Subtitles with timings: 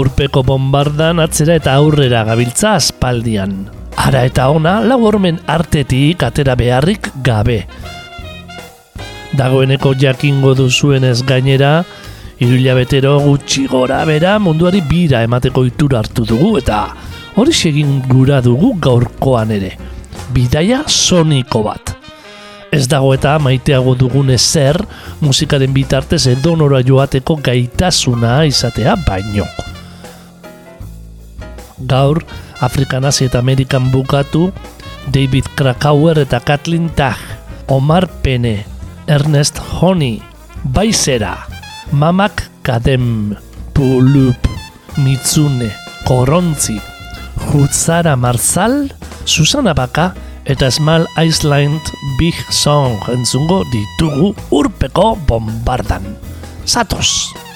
[0.00, 3.66] Urpeko bombardan atzera eta aurrera gabiltza aspaldian.
[4.00, 7.58] Ara eta ona, lau hormen artetik atera beharrik gabe.
[9.36, 11.84] Dagoeneko jakingo duzuenez gainera,
[12.40, 16.94] betero gutxi gora bera munduari bira emateko itura hartu dugu eta
[17.36, 19.76] hori egin gura dugu gaurkoan ere.
[20.32, 21.96] Bidaia soniko bat.
[22.72, 24.78] Ez dago eta maiteago dugun ezer
[25.20, 29.44] musikaren bitartez edonora joateko gaitasuna izatea baino
[31.86, 32.22] gaur
[32.60, 34.52] Afrikan Asia eta Amerikan bukatu
[35.08, 37.16] David Krakauer eta Kathleen Tag
[37.68, 38.64] Omar Pene
[39.08, 40.20] Ernest Honey
[40.64, 41.46] Baizera
[41.92, 43.36] Mamak Kadem
[43.72, 44.36] Pulup
[45.00, 45.72] Mitsune
[46.04, 46.76] Korontzi
[47.50, 48.92] Hutzara Marzal
[49.24, 50.12] Susana Baka
[50.44, 51.80] eta Small Island
[52.18, 56.04] Big Song entzungo ditugu urpeko bombardan.
[56.66, 57.49] Zatoz!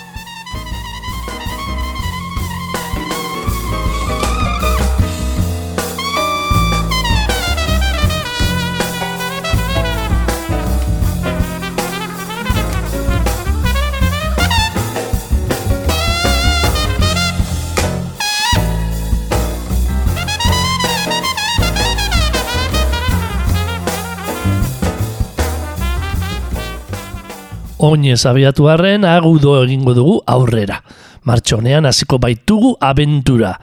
[27.94, 30.82] Oinez abiatu harren agudo egingo dugu aurrera.
[31.25, 33.55] Martxonean hasiko baitugu abentura.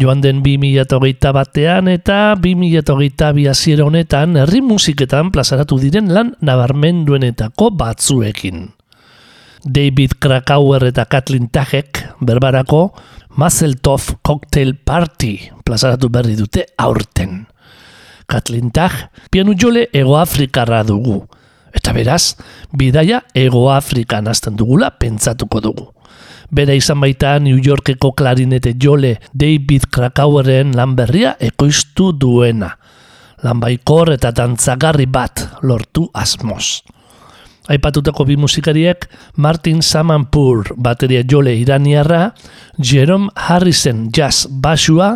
[0.00, 8.72] Joan den 2008 batean eta 2008 biaziera honetan herri musiketan plazaratu diren lan nabarmenduenetako batzuekin.
[9.64, 12.90] David Krakauer eta Kathleen Tajek berbarako
[13.38, 17.46] Mazeltov Cocktail Party plazaratu berri dute aurten.
[18.26, 21.22] Kathleen Taj pianu jole ego Afrikarra dugu.
[21.74, 22.36] Eta beraz,
[22.72, 25.90] bidaia Ego Afrikan hasten dugula pentsatuko dugu.
[26.54, 32.70] Bera izan baita New Yorkeko klarinete jole David Krakaueren lan berria ekoiztu duena.
[33.42, 36.84] Lan baikor eta dantzagarri bat lortu asmoz.
[37.64, 39.06] Aipatutako bi musikariek
[39.40, 42.34] Martin Samanpur bateria jole iraniarra,
[42.76, 45.14] Jerome Harrison jazz basua,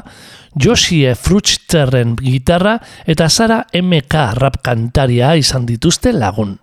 [0.55, 6.57] Josie Frutsterren gitarra eta Sara MK rap kantaria izan dituzte lagun.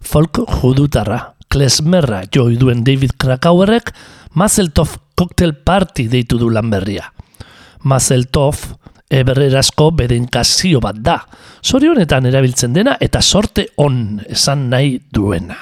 [0.00, 3.92] Folk judutarra, klesmerra joi duen David Krakauerrek
[4.34, 7.10] Mazeltov Cocktail Party deitu du lan berria.
[7.84, 8.62] Mazeltov
[9.10, 11.18] eberrerazko bedenkazio bat da,
[11.66, 15.58] zorionetan erabiltzen dena eta sorte on esan nahi duena.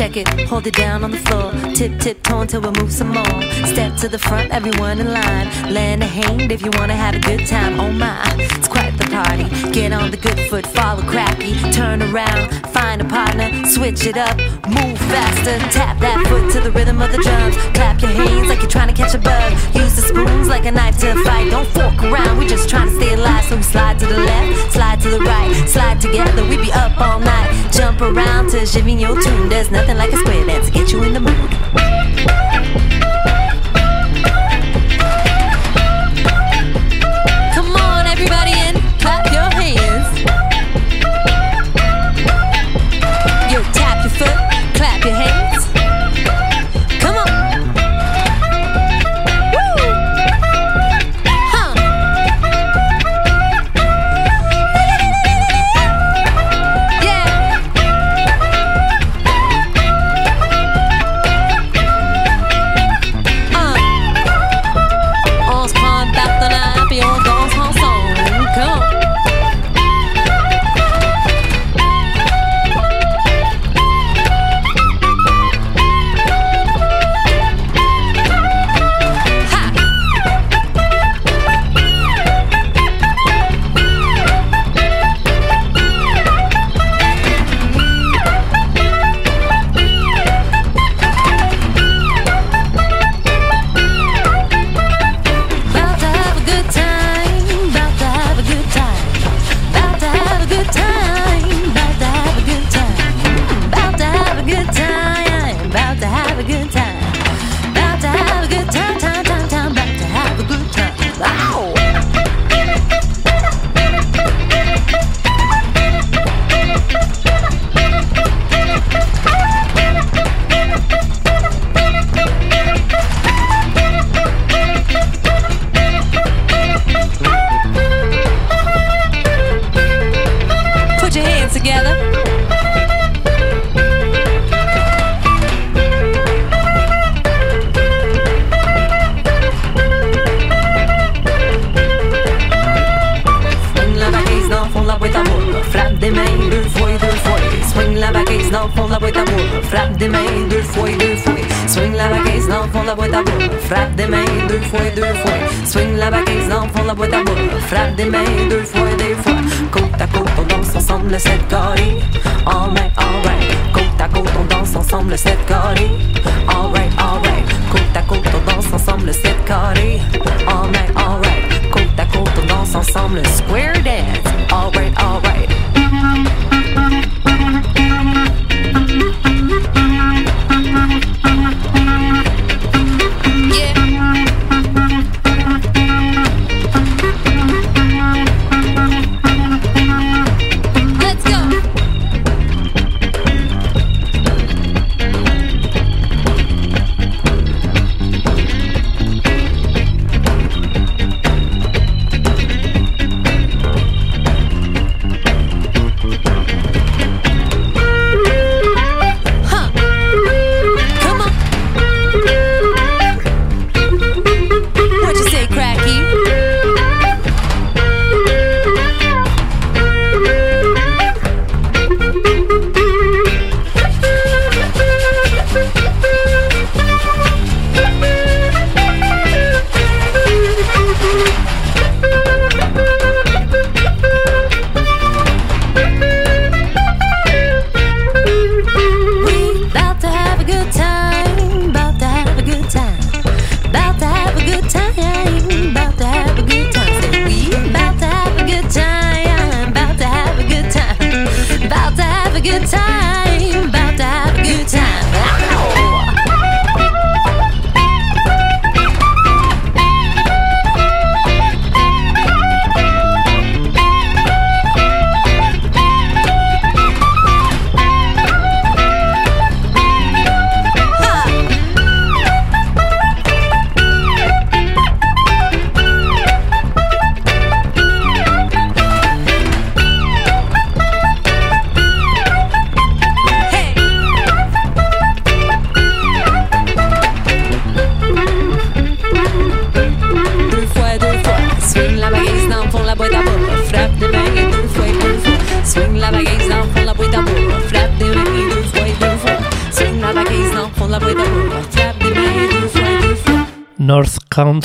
[0.00, 1.52] It, hold it down on the floor.
[1.74, 3.42] Tip, tip, toe until we move some more.
[3.64, 5.48] Step to the front, everyone in line.
[5.72, 7.80] Lend a hand if you wanna have a good time.
[7.80, 9.44] Oh my, it's quite the party.
[9.72, 11.54] Get on the good foot, follow cracky.
[11.72, 14.36] Turn around, find a partner, switch it up,
[14.68, 15.58] move faster.
[15.70, 17.56] Tap that foot to the rhythm of the drums.
[17.72, 19.52] Clap your hands like you're trying to catch a bug.
[19.74, 21.50] Use the spoons like a knife to fight.
[21.50, 23.44] Don't fork around, we just trying to stay alive.
[23.44, 26.44] So we slide to the left, slide to the right, slide together.
[26.44, 27.72] We be up all night.
[27.72, 29.48] Jump around to Jimmy your tune.
[29.48, 31.95] There's nothing like like a square dance to get you in the mood.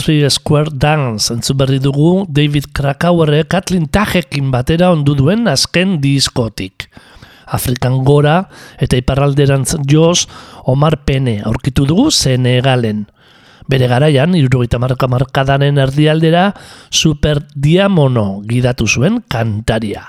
[0.01, 6.87] Country Square Dance entzu berri dugu David Krakauerre Kathleen Tajekin batera ondu duen azken diskotik.
[7.45, 8.39] Afrikan gora
[8.81, 10.25] eta iparralderantz joz
[10.65, 13.03] Omar Pene aurkitu dugu Senegalen.
[13.69, 16.47] Bere garaian, irurogeita marka markadanen erdialdera,
[16.89, 20.07] Super Diamono gidatu zuen kantaria.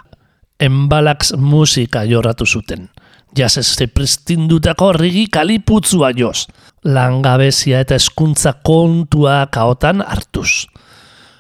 [0.57, 2.89] Enbalax musika jorratu zuten.
[3.33, 6.45] Jaseste prestindutako horregi kaliputzua joz,
[6.85, 10.67] langabezia eta eskuntza kontua kaotan hartuz.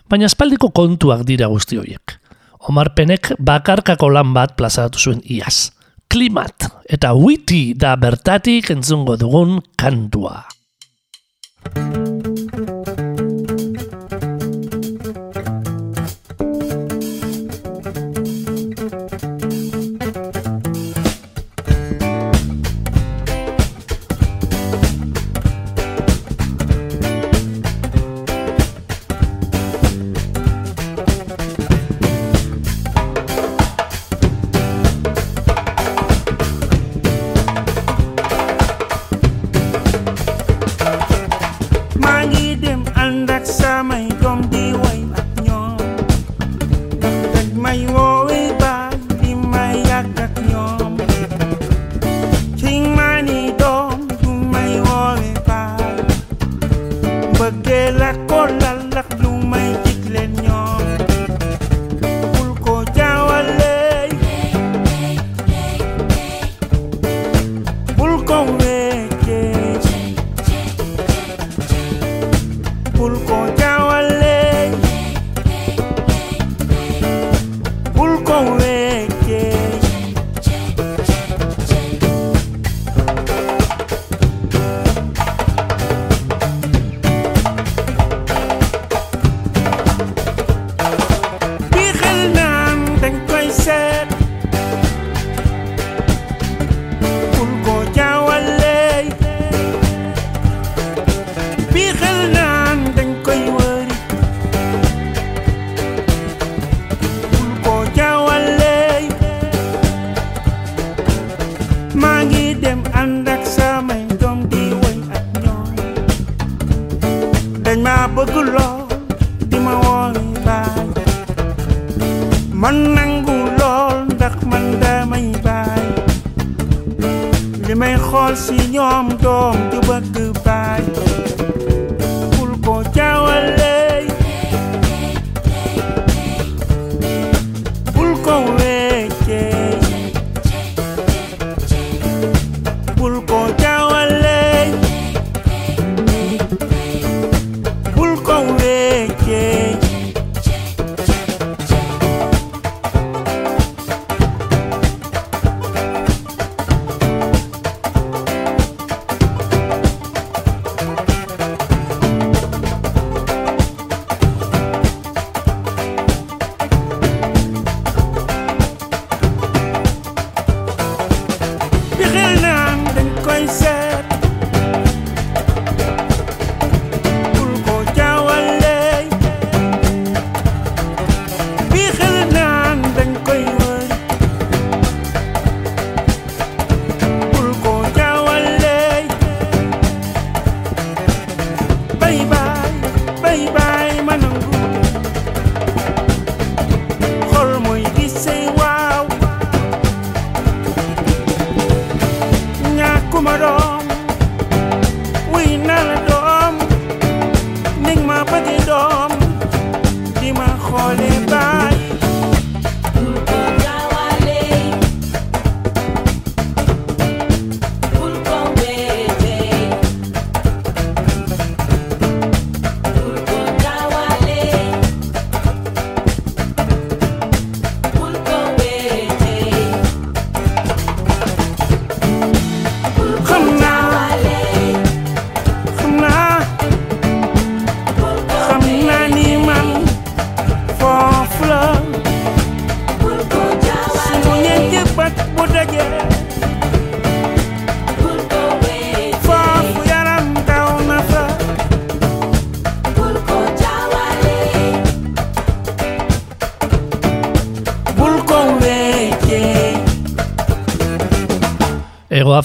[0.09, 2.17] Baina espaldiko kontuak dira guzti horiek.
[2.69, 5.73] Omarpenek bakarkako lan bat plazaratu zuen iaz.
[6.09, 10.43] Klimat eta witi da bertatik entzungo dugun kantua.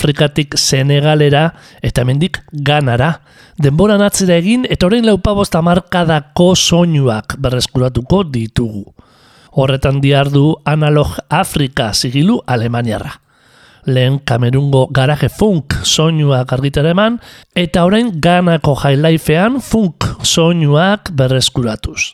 [0.07, 1.49] Afrikatik Senegalera
[1.83, 3.09] eta hemendik Ganara.
[3.59, 8.85] Denboran atzera egin eta orain laupabost amarkadako soinuak berreskuratuko ditugu.
[9.51, 13.17] Horretan diardu Analog Afrika zigilu Alemaniarra.
[13.85, 17.19] Lehen Kamerungo garaje funk soinuak argitara eman
[17.53, 22.13] eta orain Ganako jailifean funk soinuak berreskuratuz.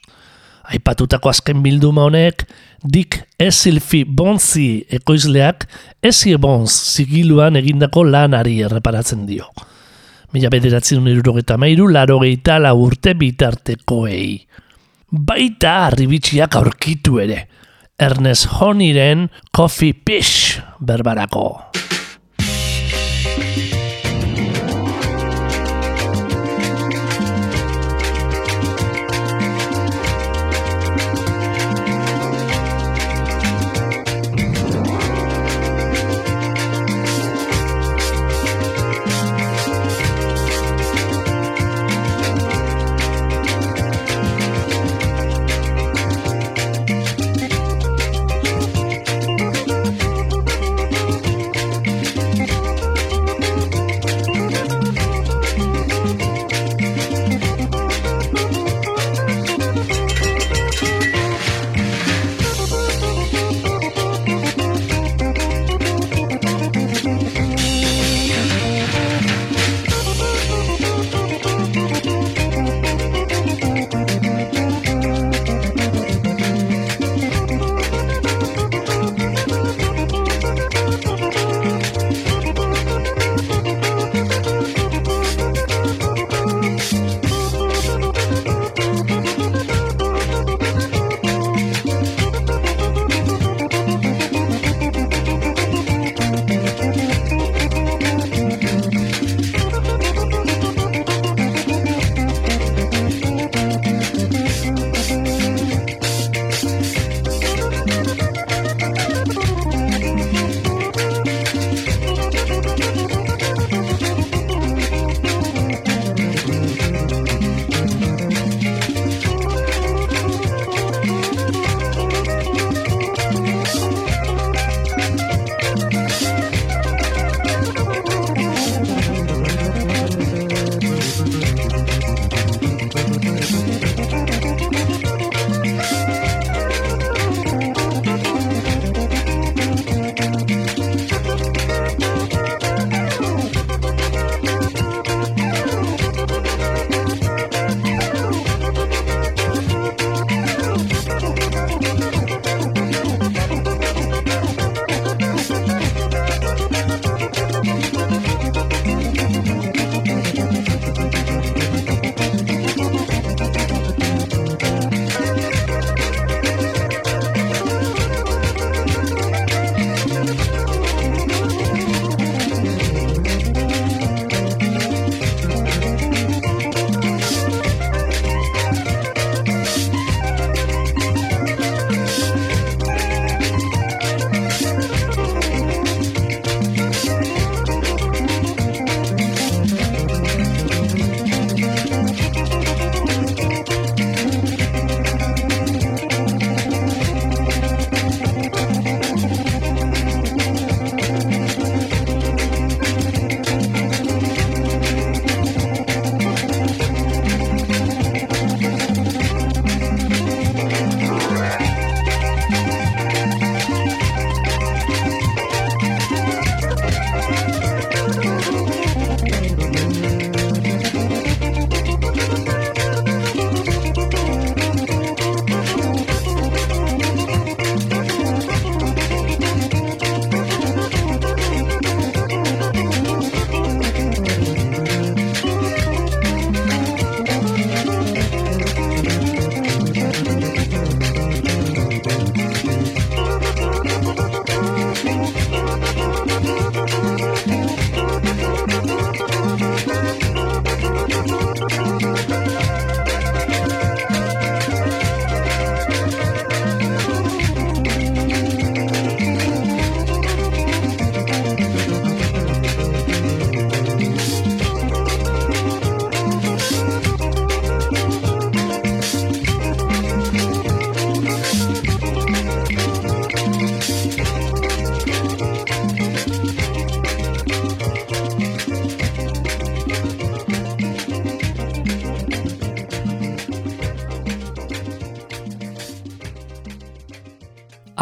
[0.63, 2.45] Aipatutako azken bilduma honek,
[2.83, 5.67] Dick Esilfi Bonzi ekoizleak
[6.03, 9.49] Esie Bonz zigiluan egindako lanari erreparatzen dio.
[10.33, 14.47] Mila bederatzen irurogeta mairu, laro gehieta urte bitartekoei.
[15.13, 17.43] Baita arribitsiak aurkitu ere.
[17.99, 21.45] Ernest Honiren Coffee Fish berbarako.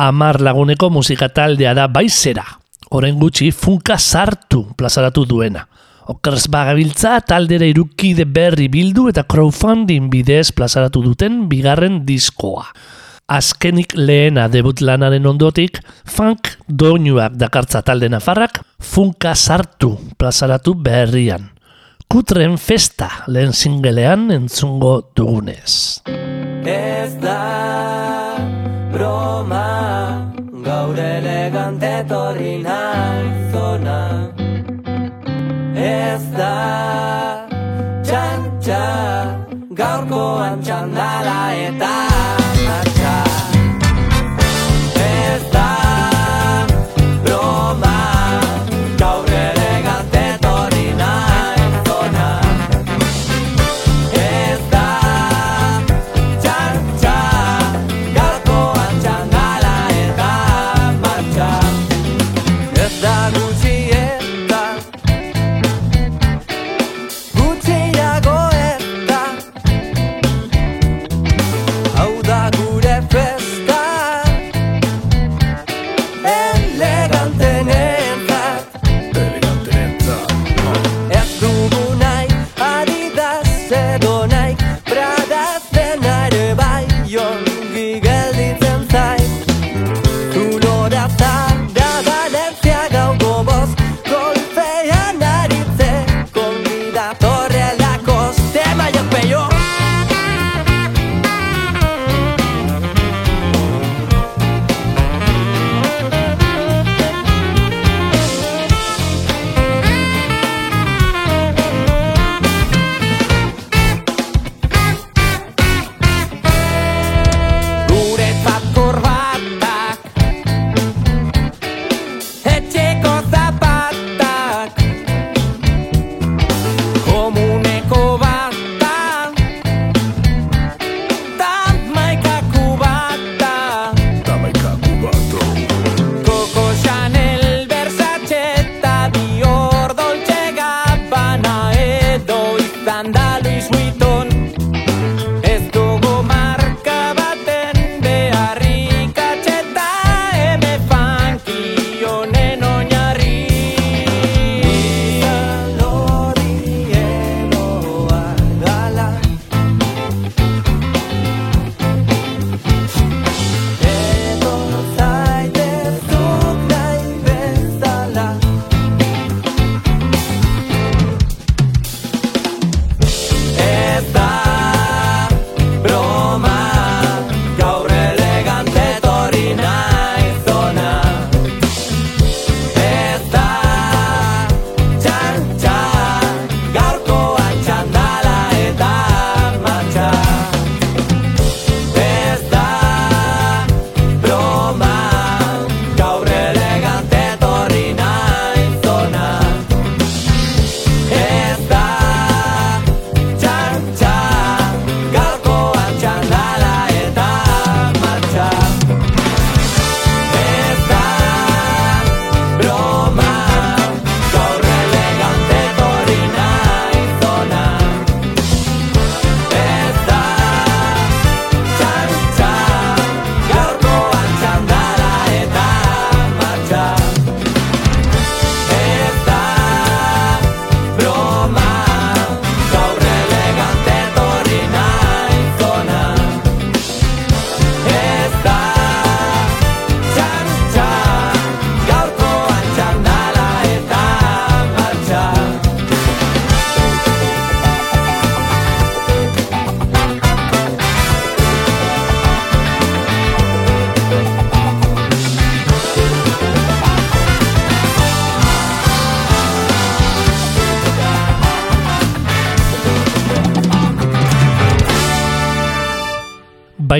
[0.08, 2.46] Amar laguneko musika taldea da baizera.
[2.92, 5.68] Horen gutxi funka sartu plazaratu duena.
[6.12, 12.66] Okerz bagabiltza taldera irukide berri bildu eta crowdfunding bidez plazaratu duten bigarren diskoa.
[13.32, 21.48] Azkenik lehena debut lanaren ondotik, funk doinuak dakartza talde nafarrak funka sartu plazaratu berrian.
[22.12, 26.02] Kutren festa lehen singelean entzungo dugunez.
[26.68, 28.01] Ez da
[30.92, 34.00] gaur elegante torri naizona
[35.92, 36.54] Ez da
[38.08, 38.84] txantxa
[39.82, 42.11] gaurkoan txandala eta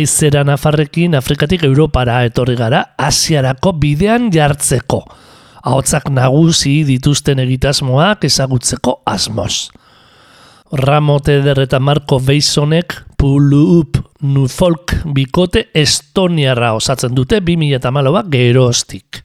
[0.02, 5.04] Baizera nafarrekin Afrikatik Europara etorri gara Asiarako bidean jartzeko.
[5.62, 9.70] Ahotsak nagusi dituzten egitasmoak ezagutzeko asmoz.
[10.74, 19.22] Ramote eta Marco Beisonek Pulup Nufolk bikote Estoniarra osatzen dute 2008 geroztik.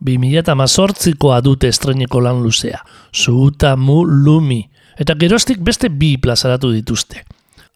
[0.00, 2.80] 2018koa dute estreneko lan luzea,
[3.12, 4.62] Suuta Mu Lumi,
[4.96, 7.20] eta geroztik beste bi plazaratu dituzte.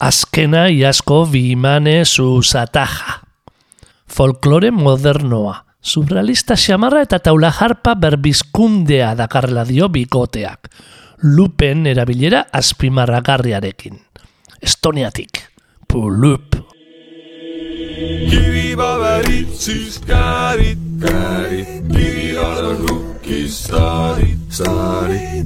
[0.01, 3.21] Azkena iasko bimane zuzataja.
[4.09, 5.65] folklore modernoa.
[5.81, 10.71] Surrealista xamarra eta taula jarpa berbizkundea dakarrela dio bikoteak.
[11.23, 13.99] Lupen erabilera azpimarragarriarekin.
[14.63, 15.43] Estoniatik.
[15.93, 16.55] Pulup.
[18.31, 25.45] kivipaberid, siis käärid, käärid, kivivad on rukkis staarid, staarid,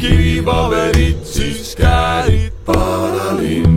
[1.77, 3.68] käärid, Paaralinn.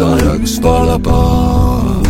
[0.00, 2.02] Baaripidajaks palapaa.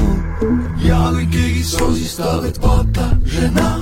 [0.84, 3.80] ja kui keegi sosistab, et vaata, žena,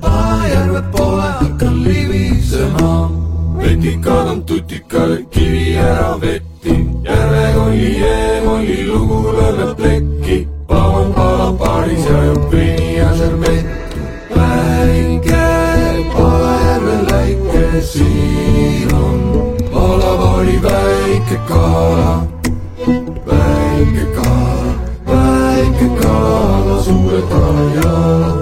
[0.00, 3.10] Palajärve poole hakkan libisema.
[3.58, 10.48] vetikad on tutikad, kivi ära vetti, järvekolli jäämolli lugu lööb plekki.
[10.68, 14.00] Pavan palab baaris ja joob veini ja šerbetti.
[14.36, 15.44] väike
[16.14, 19.20] Palajärve läike, siin on
[19.72, 22.37] valapaari väike kala.
[23.78, 28.37] paikkakaan, paikkakaan asuu taajaan.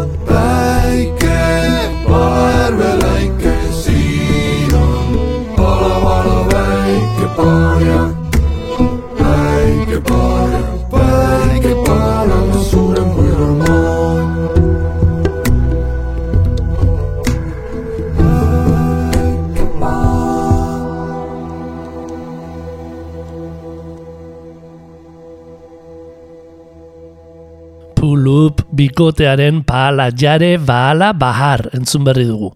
[28.87, 32.55] Bikotearen paala jare baala bahar entzun berri dugu.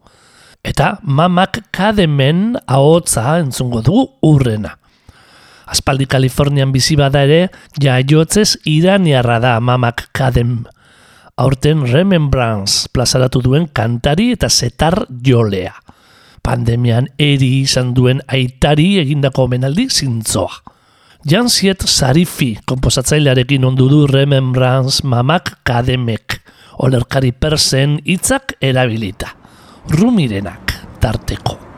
[0.62, 4.76] Eta mamak kademen ahotza entzungo dugu urrena.
[5.70, 10.66] Aspaldi Kalifornian bizi bada ere, jaiotzez iraniarra da mamak kadem.
[11.40, 15.72] Aurten Remembrance plazaratu duen kantari eta zetar jolea.
[16.42, 20.69] Pandemian eri izan duen aitari egindako omenaldi zintzoa.
[21.28, 26.40] Jansiet Sarifi komposatzailearekin ondu du Remembrance mamak kademek.
[26.80, 29.34] Olerkari persen hitzak erabilita.
[30.00, 31.69] Rumirenak tarteko.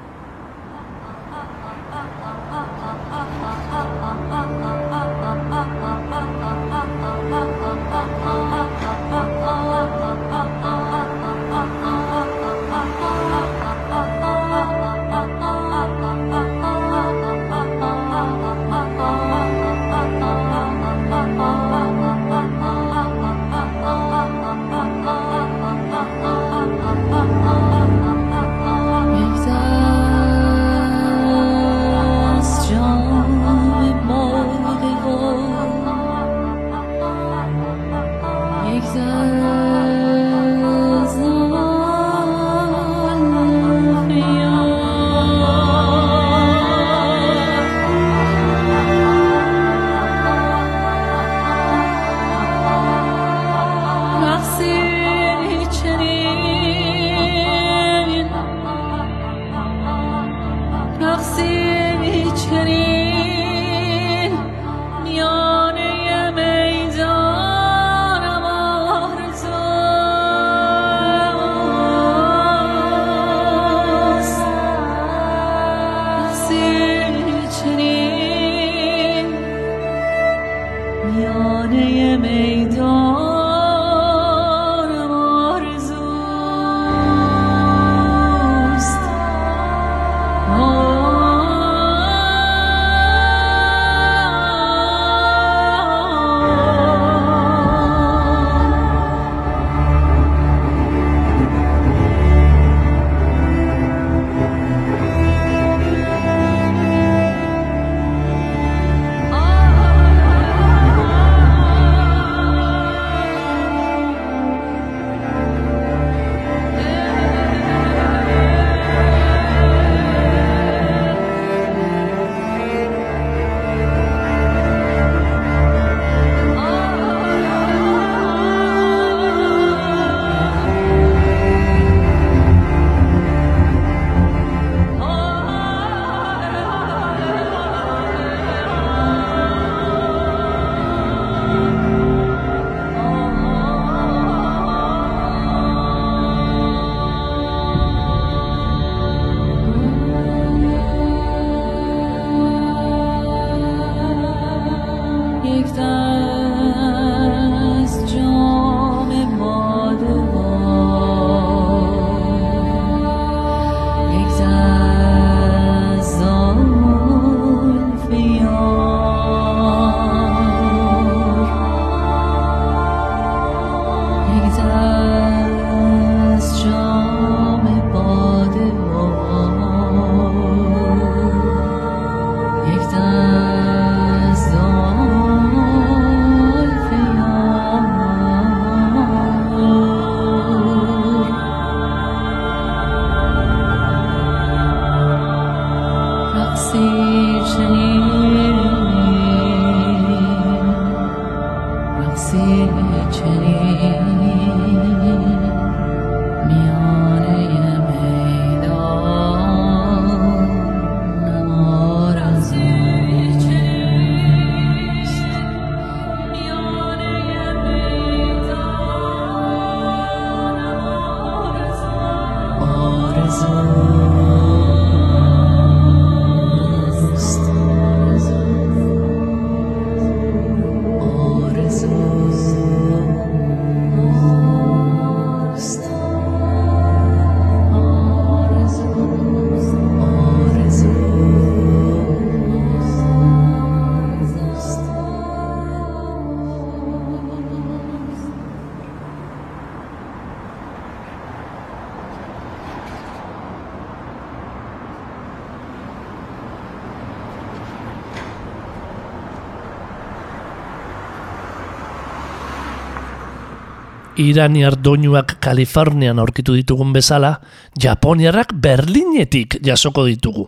[264.22, 267.40] Iraniar doinuak Kalifornian aurkitu ditugun bezala,
[267.78, 270.46] Japoniarrak Berlinetik jasoko ditugu.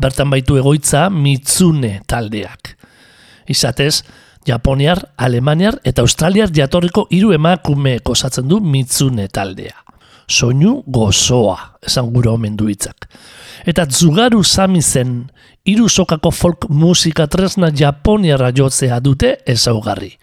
[0.00, 2.74] Bertan baitu egoitza Mitsune taldeak.
[3.48, 4.02] Izatez,
[4.46, 9.76] Japoniar, Alemaniar eta Australiar jatorriko hiru emakumeek osatzen du Mitsune taldea.
[10.26, 13.06] Soinu gozoa, esan gura omen du hitzak.
[13.66, 15.30] Eta Tsugaru Samizen
[15.64, 20.16] hiru sokako folk musika tresna Japoniarra jotzea dute ezaugarri.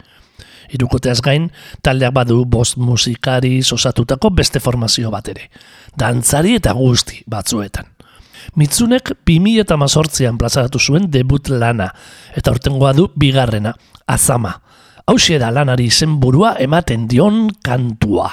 [0.69, 1.49] Hirukoteaz gain,
[1.81, 5.49] taldeak badu bost musikari osatutako beste formazio bat ere.
[5.97, 7.85] Dantzari eta guzti batzuetan.
[8.55, 11.89] Mitzunek 2018an plazaratu zuen debut lana,
[12.35, 13.73] eta urtengoa du bigarrena,
[14.07, 14.55] azama.
[15.09, 18.29] Hauxe da lanari izenburua ematen dion kantua.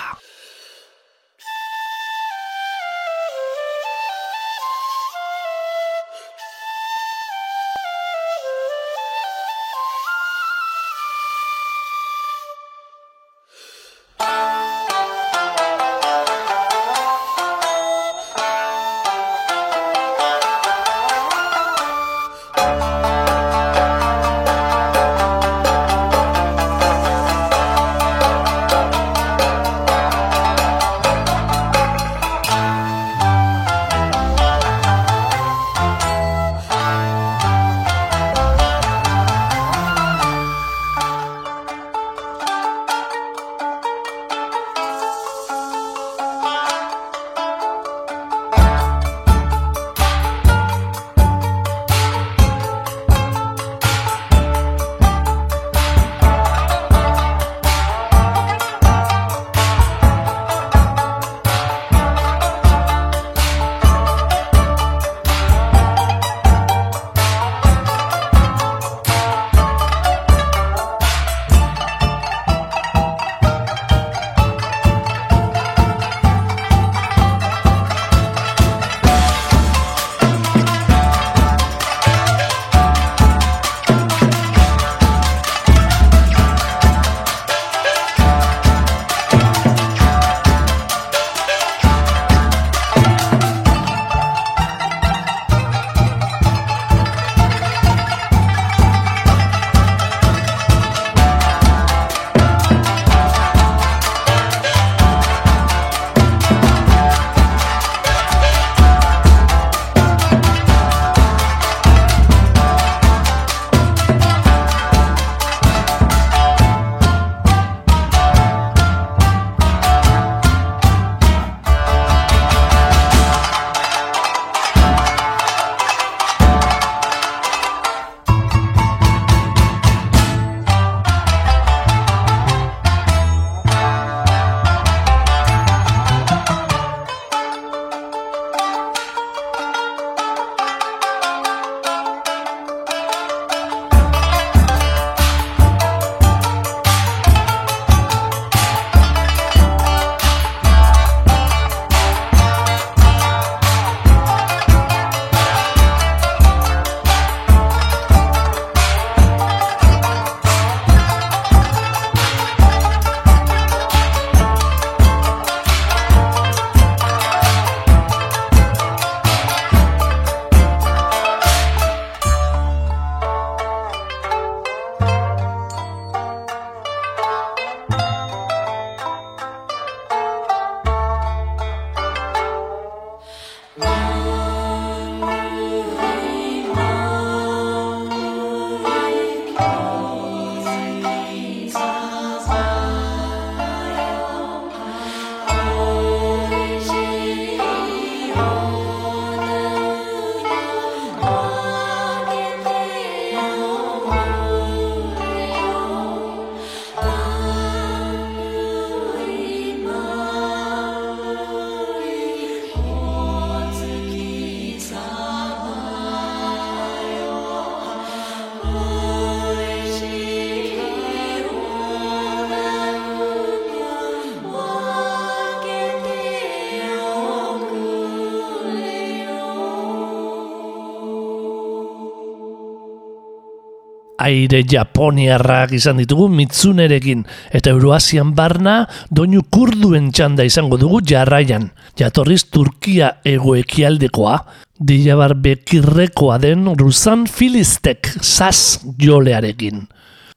[234.26, 237.24] Aire japoniarrak izan ditugu mitzunerekin,
[237.54, 241.70] eta Euroasian barna doinu kurduen txanda izango dugu jarraian.
[241.96, 244.38] Jatorriz Turkia egoekialdekoa,
[244.78, 249.86] dilabar bekirrekoa den Rusan Filistek sas jolearekin.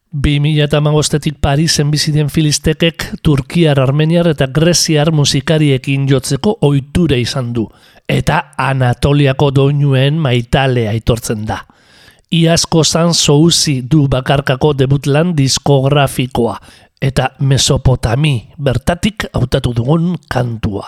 [0.10, 7.68] 2008etik Parisen biziden filistekek Turkiar, Armeniar eta Greziar musikariekin jotzeko ohiture izan du,
[8.10, 11.60] eta Anatoliako doinuen maitale aitortzen da.
[12.30, 16.60] Iazko zan souzi du bakarkako debutlan diskografikoa,
[17.02, 20.86] eta Mesopotami bertatik hautatu dugun kantua.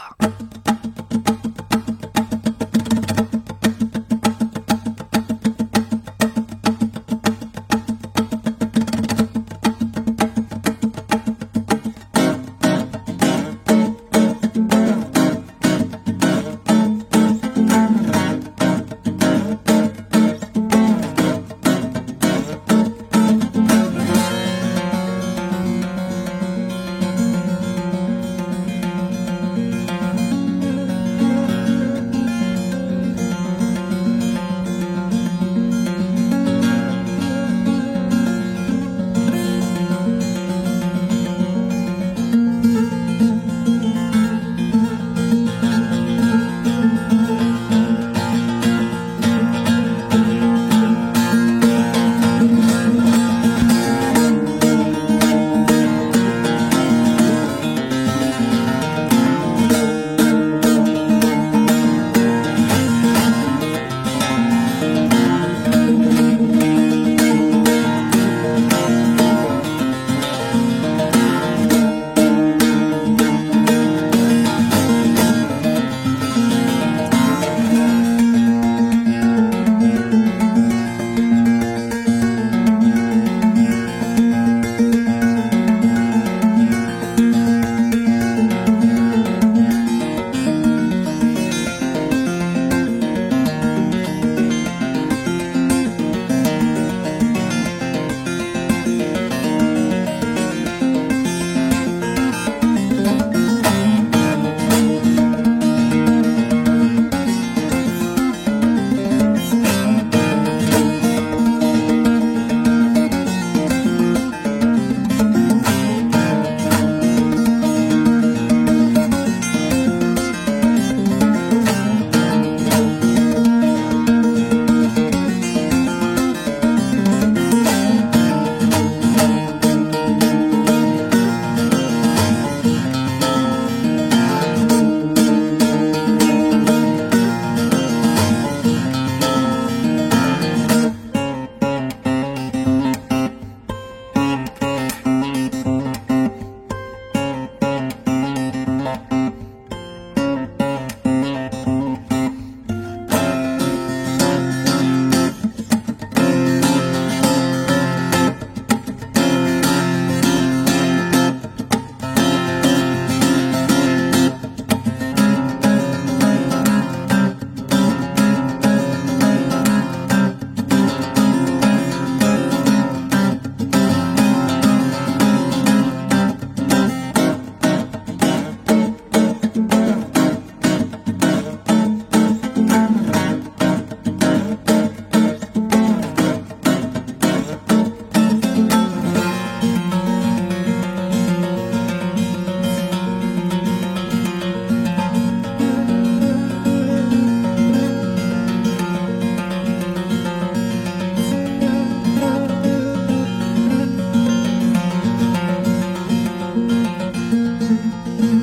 [207.82, 208.41] Rusan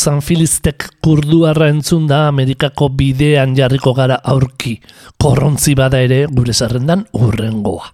[0.00, 4.80] Filistek kurduarra entzun da Amerikako bidean jarriko gara aurki,
[5.20, 7.90] korrontzi bada ere gure zerrendan urrengoa.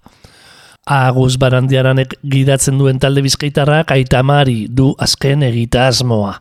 [0.87, 6.37] Agus barandiaranek gidatzen duen talde bizkaitarrak aitamari du azken egita asmoa.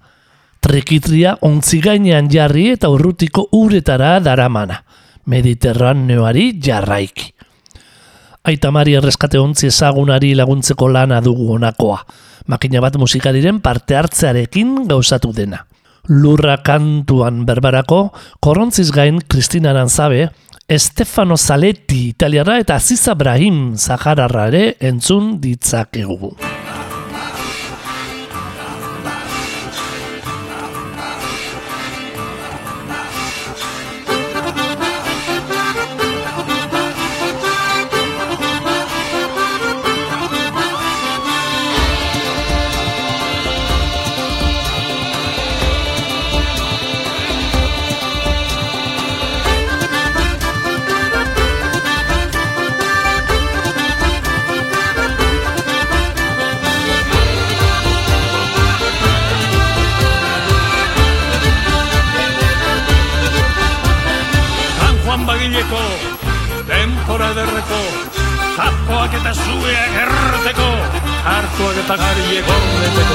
[0.62, 4.84] Trekitria ontzi gainean jarri eta urrutiko uretara daramana.
[5.26, 7.35] Mediterraneoari jarraiki.
[8.46, 11.98] Aitamari erreskate ontzi ezagunari laguntzeko lana dugu honakoa.
[12.46, 15.64] Makina bat musikariren parte hartzearekin gauzatu dena.
[16.06, 20.28] Lurra kantuan berbarako, korontziz gain Kristina Aranzabe,
[20.70, 26.36] Stefano Zaletti italiara eta Aziza Brahim Zahararra ere entzun ditzakegu.
[71.88, 73.05] τα γάρι γεγόνεται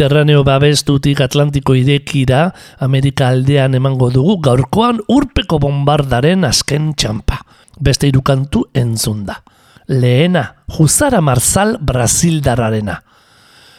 [0.00, 7.36] Mediterraneo babestutik Atlantiko irekira Amerika aldean emango dugu gaurkoan urpeko bombardaren azken txampa.
[7.76, 9.36] Beste irukantu entzun da.
[9.92, 12.94] Lehena, Jusara Marzal Brasildarrarena.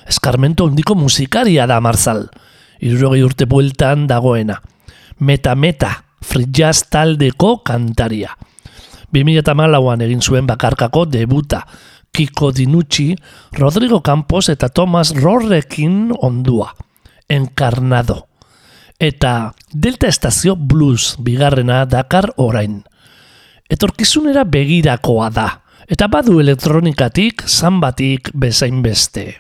[0.05, 2.27] Eskarmento handiko musikaria da Marzal.
[2.85, 4.59] Irurogei urte bueltan dagoena.
[5.25, 6.45] Meta Meta, free
[6.87, 8.37] taldeko kantaria.
[9.11, 11.65] 2008an egin zuen bakarkako debuta,
[12.11, 13.15] Kiko Dinucci,
[13.53, 16.75] Rodrigo Campos eta Thomas Rorrekin ondua.
[17.29, 18.27] Encarnado.
[18.99, 22.83] Eta Delta Estazio Blues bigarrena dakar orain.
[23.69, 25.47] Etorkizunera begirakoa da.
[25.87, 29.39] Eta badu elektronikatik, zanbatik bezain beste.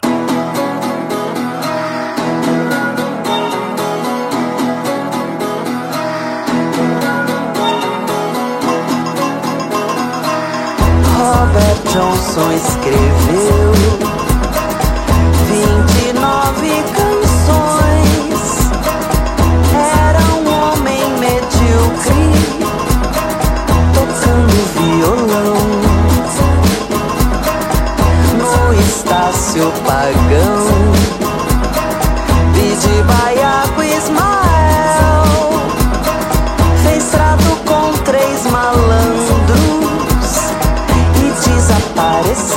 [11.21, 13.73] Roberto Johnson escreveu
[15.45, 18.39] 29 canções.
[20.07, 22.31] Era um homem medíocre,
[23.93, 25.57] tocando violão
[28.37, 30.63] no Estácio Pagão
[32.55, 33.40] e de Bahia.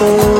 [0.05, 0.34] say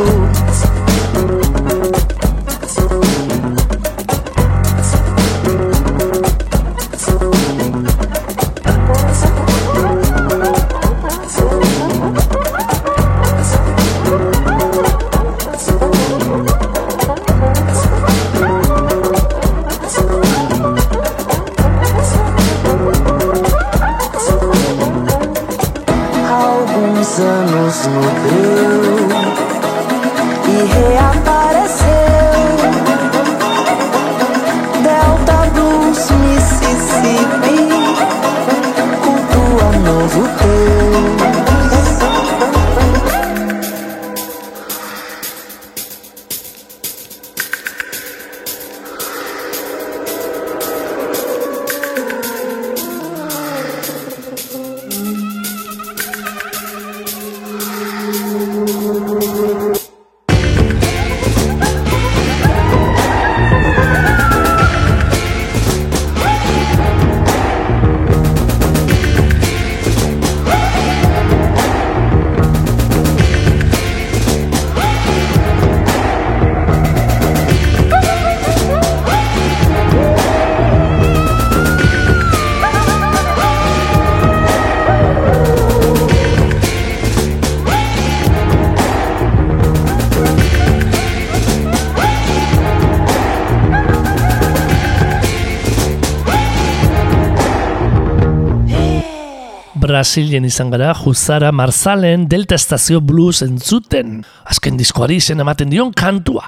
[100.05, 104.19] Brasilen izan gara, Juzara Marzalen Delta Estazio Blues entzuten.
[104.45, 106.43] Azken diskoari izen ematen dion kantua.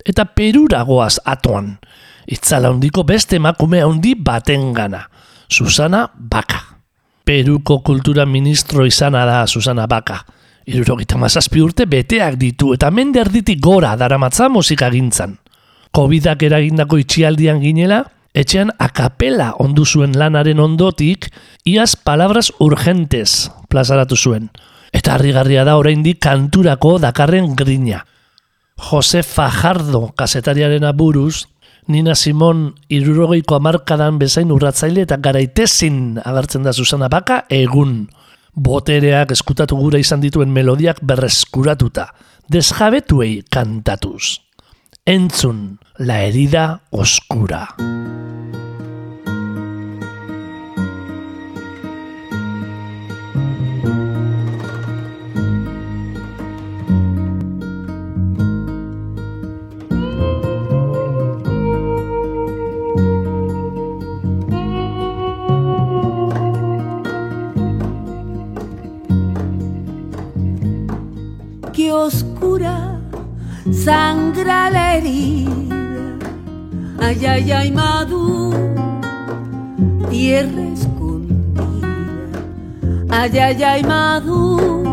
[0.00, 1.74] Eta perura goaz atoan.
[2.24, 5.02] Itzala handiko beste emakume handi baten gana.
[5.44, 6.62] Susana Baka.
[7.28, 10.22] Peruko kultura ministro izana da Susana Baka.
[10.64, 15.36] Irurogita mazazpi urte beteak ditu eta mende erditik gora daramatza musika gintzan.
[15.92, 21.28] Covidak eragindako itxialdian ginela, etxean akapela ondu zuen lanaren ondotik,
[21.64, 24.50] iaz palabras urgentes plazaratu zuen.
[24.92, 28.04] Eta harrigarria da oraindik kanturako dakarren grina.
[28.90, 31.46] Jose Fajardo kasetariaren aburuz,
[31.86, 38.06] Nina Simon irurogeiko amarkadan bezain urratzaile eta garaitezin agertzen da Susana Baka egun.
[38.54, 42.06] Botereak eskutatu gura izan dituen melodiak berreskuratuta,
[42.52, 44.38] desjabetuei kantatuz.
[45.04, 47.74] Entzun, la herida oscura.
[71.72, 73.01] que oscura
[73.70, 75.50] sangra la herida.
[77.00, 78.52] Ay, ay, ay, Madú,
[80.10, 81.36] tierra escondida.
[83.10, 84.84] Ay, ay, ay, Madú,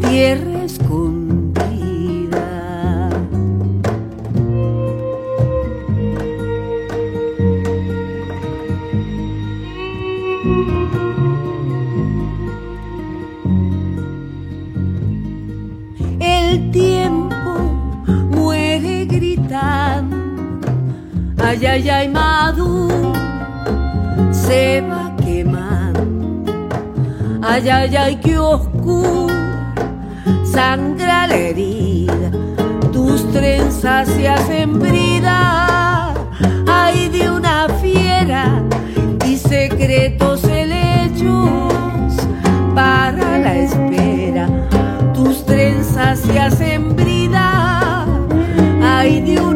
[0.00, 0.51] tierra
[27.62, 29.28] Ay, ay, ay, qué oscuro
[30.44, 32.32] sangra la herida.
[32.92, 36.12] Tus trenzas se hacen brida.
[36.66, 38.64] Ay, de una fiera
[39.24, 42.14] y secretos helechos
[42.74, 44.48] para la espera.
[45.14, 48.04] Tus trenzas se hacen brida.
[48.82, 49.51] Ay, de una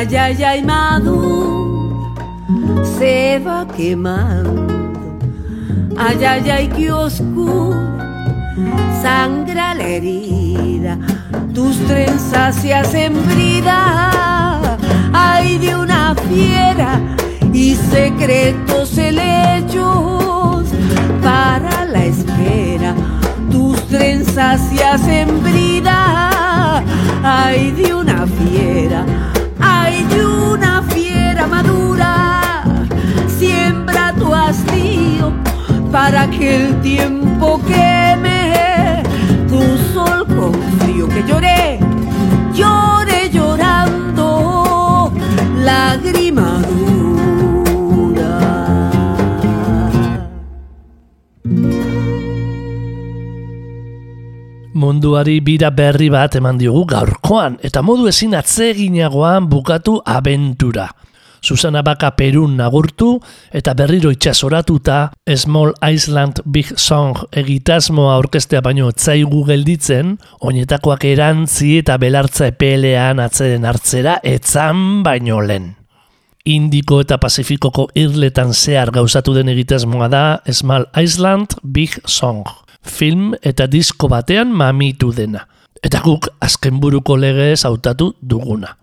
[0.00, 2.16] Ay, ay, ay, Madú
[2.98, 4.66] se va quemando.
[5.94, 8.00] Ay, ay, ay, qué oscura
[9.02, 10.96] sangra la herida,
[11.54, 14.78] tus trenzas se hacen brida,
[15.12, 16.98] ay de una fiera
[17.52, 20.66] y secretos helechos
[21.22, 22.94] para la espera,
[23.50, 26.82] tus trenzas se hacen brida,
[27.22, 29.04] ay de una fiera,
[30.04, 32.62] de una fiera madura,
[33.26, 35.32] siembra tu hastío
[35.92, 37.89] para que el tiempo queme
[55.00, 60.90] Munduari bira berri bat eman diogu gaurkoan, eta modu ezin atzeginagoan bukatu abentura.
[61.40, 63.14] Susana Baka Perun nagurtu
[63.48, 71.96] eta berriro itxasoratuta Small Island Big Song egitasmoa orkestea baino etzaigu gelditzen, oinetakoak erantzi eta
[71.96, 75.78] belartza epelean atzeren hartzera etzan baino lehen.
[76.44, 82.44] Indiko eta Pazifikoko irletan zehar gauzatu den egitasmoa da Small Island Big Song.
[82.82, 85.46] Film eta disko batean mamitu dena.
[85.82, 88.76] Eta guk azken buruko legez hautatu duguna.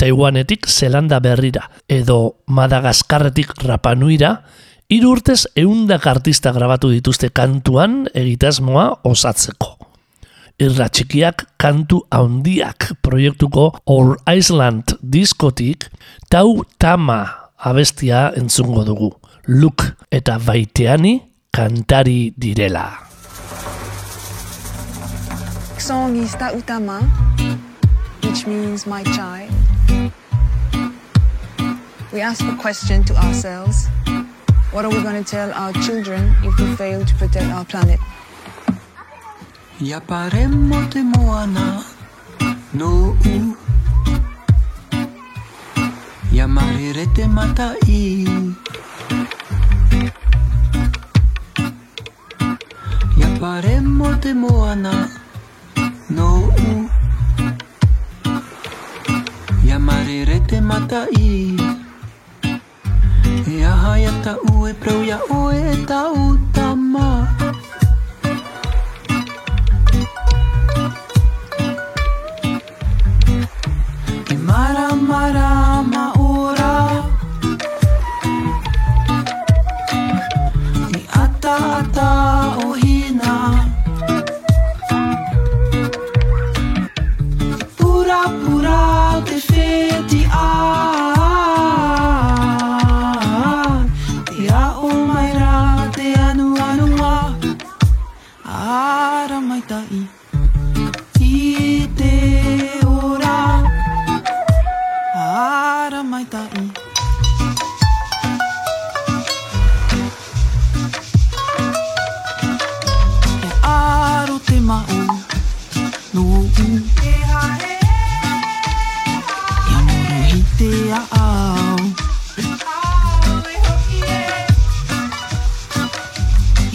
[0.00, 4.44] Taiwanetik Zelanda berrira edo Madagaskarretik Rapanuira,
[4.88, 9.76] hiru urtez eundak artista grabatu dituzte kantuan egitasmoa osatzeko.
[10.60, 15.88] Irra txikiak kantu haundiak proiektuko All Island diskotik
[16.28, 17.22] Tau Tama
[17.56, 19.12] abestia entzungo dugu.
[19.48, 21.18] Luk eta baiteani
[21.52, 23.09] kantari direla.
[25.80, 27.00] Song is Utama,
[28.22, 29.50] which means my child.
[32.12, 33.88] We ask a question to ourselves
[34.72, 37.98] What are we going to tell our children if we fail to protect our planet?
[39.80, 41.84] Yaparemo te moana
[42.72, 43.56] no u
[47.14, 48.26] te matai
[54.20, 55.19] te moana
[56.10, 56.90] no mm.
[59.68, 61.56] Yamarerete matai.
[63.62, 67.26] Yaha yata ue prau ya ue ta utama
[74.30, 76.72] E mara mara ma ora.
[81.22, 82.39] Ata ata.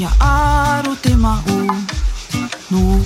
[0.05, 1.57] ja aru te mau
[2.71, 2.97] nuu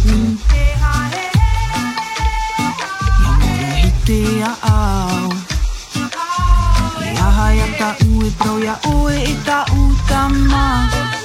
[3.23, 4.19] Ja moro hite
[4.49, 5.29] a au
[7.13, 9.79] Iaha ia tau e prau ia oe e tau
[10.09, 11.18] tamau